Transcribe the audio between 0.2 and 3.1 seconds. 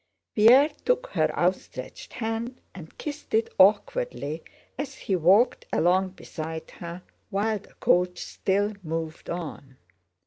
Pierre took her outstretched hand and